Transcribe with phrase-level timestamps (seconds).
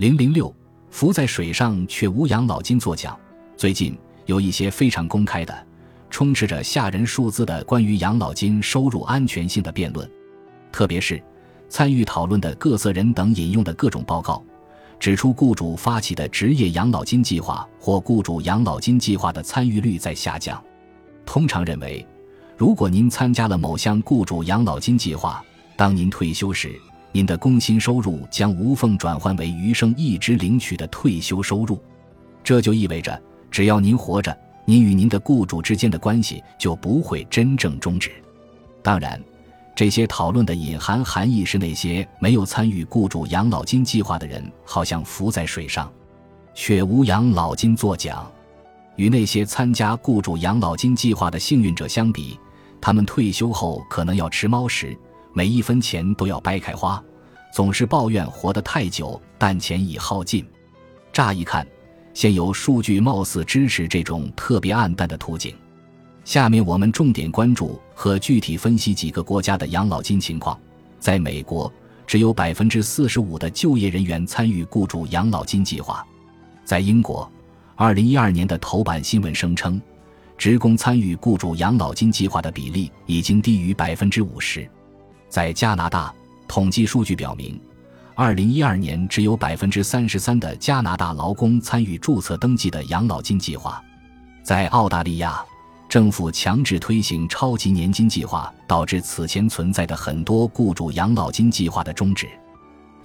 [0.00, 0.50] 零零六，
[0.88, 3.14] 浮在水上却无养老金作奖。
[3.54, 5.66] 最近有一些非常公开的、
[6.08, 10.10] 充斥着吓人数字的关于养老金收入安全性的辩论，
[10.72, 11.22] 特别是
[11.68, 14.42] 参与讨论的各色人等引用的各种报告，
[14.98, 20.58] 指出雇主发起的职业养老金计划或雇主养老金计划的参与率在下降。
[21.26, 22.06] 通常认为，
[22.56, 25.44] 如果您参加了某项雇主养老金计划，
[25.76, 26.80] 当您退休时，
[27.12, 31.82] 您的工薪收入将无缝转换为余生一直领取的退休收入，
[32.44, 33.20] 这就意味着，
[33.50, 38.12] 只要您活着，您与您的雇主之间的关系就不会真正终止。
[38.80, 39.20] 当然，
[39.74, 45.92] 这些讨论的隐含含义是，那些没有参与雇主养老金计划的人，好像浮在水上，
[46.54, 48.30] 却无养老金作奖。
[48.96, 52.38] 与那些参加雇主养老金计划的幸运者相比，
[52.80, 54.96] 他们退休后可能要吃猫食。
[55.32, 57.02] 每一分钱都要掰开花，
[57.52, 60.44] 总是抱怨活得太久，但钱已耗尽。
[61.12, 61.66] 乍一看，
[62.14, 65.54] 现有数据貌似支持这种特别暗淡的图景。
[66.24, 70.58] 下面我们重点关注和具体分析几个国家的养老金情况。
[70.98, 71.72] 在美国，
[72.06, 76.06] 只有百分之四十五的就业人员参与雇主养老金计划。
[76.64, 77.30] 在英国，
[77.74, 79.80] 二零一二年的头版新闻声称，
[80.36, 84.68] 职工参与雇主养老金计划的比例已经低于百分之五十。
[85.30, 86.12] 在加拿大，
[86.48, 87.58] 统计数据表明，
[88.16, 93.80] 二零一二年只有百分之三十三的加拿大劳工参与注册登记的养老金计划。
[94.42, 95.40] 在澳大利亚，
[95.88, 102.28] 政府强制推行超级年金计划，导致此前存在的很多雇主养老金计划的终止。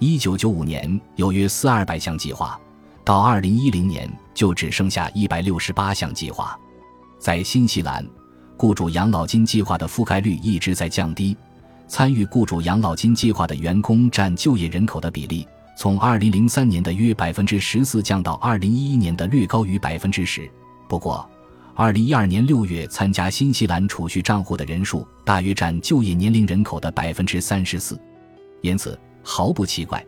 [0.00, 2.58] 一九九五年有约四二百项计划，
[3.04, 6.58] 到二零一零年就只剩下一百六十八项计划。
[7.20, 8.04] 在新西兰，
[8.56, 11.36] 雇主养老金计划的覆盖率一直在降低。
[11.88, 20.50] 参与雇主养老金计划的员工占就业人口的比例，从2003年的约百分之十四降到2011年的略高于百分之十。
[20.88, 21.28] 不过
[21.76, 27.98] ，2012年6月参加新西兰储蓄账户的人数大约占就业年龄人口的百分之三十四。
[28.62, 30.04] 因此，毫不奇怪，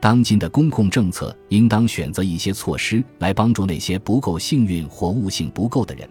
[0.00, 6.08] 当今的公共政策应当选择一些措施来帮助那些不够幸运或悟性不够的人。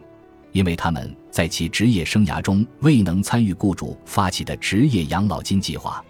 [0.51, 6.03] 因为他们在其职业生涯中未能参与雇主发起的职业养老金计划，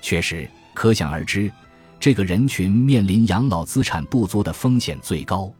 [0.00, 1.50] 确实可想而知，
[1.98, 5.52] 这个人群面临养老资产不足的风险最高。